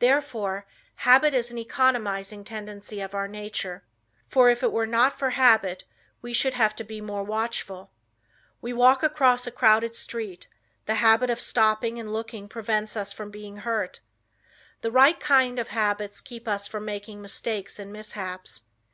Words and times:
Therefore 0.00 0.66
habit 0.96 1.32
is 1.32 1.50
an 1.50 1.56
economizing 1.56 2.44
tendency 2.44 3.00
of 3.00 3.14
our 3.14 3.26
nature, 3.26 3.82
for 4.28 4.50
if 4.50 4.62
it 4.62 4.70
were 4.70 4.86
not 4.86 5.18
for 5.18 5.30
habit 5.30 5.84
we 6.20 6.34
should 6.34 6.52
have 6.52 6.76
to 6.76 6.84
be 6.84 7.00
more 7.00 7.22
watchful. 7.24 7.90
We 8.60 8.74
walk 8.74 9.02
across 9.02 9.46
a 9.46 9.50
crowded 9.50 9.96
street; 9.96 10.46
the 10.84 10.96
habit 10.96 11.30
of 11.30 11.40
stopping 11.40 11.98
and 11.98 12.12
looking 12.12 12.50
prevents 12.50 12.98
us 12.98 13.14
from 13.14 13.30
being 13.30 13.56
hurt. 13.64 14.00
The 14.82 14.90
right 14.90 15.18
kind 15.18 15.58
of 15.58 15.68
habits 15.68 16.20
keeps 16.20 16.48
us 16.48 16.68
from 16.68 16.84
making 16.84 17.22
mistakes 17.22 17.78
and 17.78 17.90
mishaps. 17.90 18.64